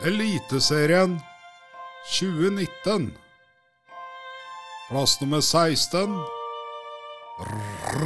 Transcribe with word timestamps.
Eliteserien 0.00 1.20
2019. 2.06 3.18
Plass 4.88 5.20
nummer 5.20 5.40
16 5.40 6.24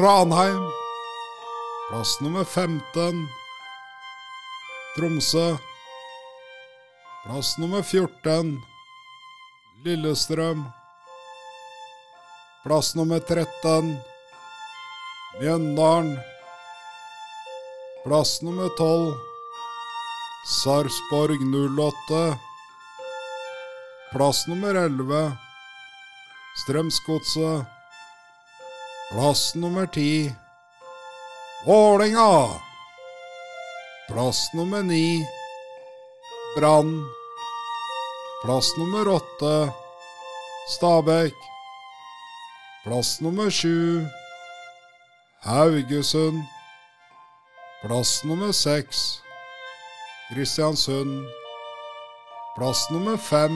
Ranheim. 0.01 0.71
Plass 1.89 2.21
nummer 2.21 2.45
15 2.45 3.29
Tromsø. 4.97 5.57
Plass 7.25 7.59
nummer 7.59 7.83
14 7.83 8.57
Lillestrøm. 9.85 10.65
Plass 12.65 12.95
nummer 12.95 13.19
13 13.19 13.99
Mjøndalen. 15.41 16.19
Plass 18.05 18.43
nummer 18.43 18.69
12 18.79 19.32
Sarpsborg 20.45 21.39
08. 21.41 22.39
Plass 24.13 24.47
nummer 24.49 24.75
11 24.75 25.37
Strømsgodset. 26.57 27.65
Plass 29.11 29.55
nummer 29.55 29.87
10 29.87 30.35
Vålinga. 31.67 32.61
Plass 34.09 34.51
nummer 34.55 34.83
9 34.83 35.27
Brann. 36.57 37.05
Plass 38.43 38.77
nummer 38.79 39.09
8 39.09 39.73
Stabæk. 40.69 41.35
Plass 42.85 43.21
nummer 43.21 43.51
7 43.51 44.07
Haugesund. 45.43 46.43
Plass 47.83 48.25
nummer 48.25 48.53
6 48.53 49.23
Kristiansund. 50.33 51.29
Plass 52.57 52.91
nummer 52.91 53.19
5 53.19 53.51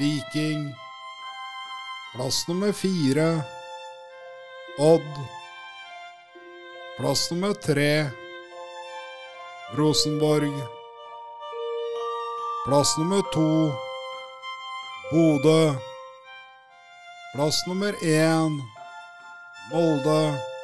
Viking. 0.00 0.72
Plass 2.14 2.48
nummer 2.48 2.72
4 2.72 3.44
Odd. 4.78 5.02
Plass 6.96 7.30
nummer 7.30 7.52
3 7.52 8.10
Rosenborg. 9.76 10.54
Plass 12.64 12.96
nummer 12.96 13.22
2 13.34 13.72
Bodø. 15.12 15.76
Plass 17.34 17.60
nummer 17.66 17.92
1 18.00 18.50
Molde. 19.70 20.55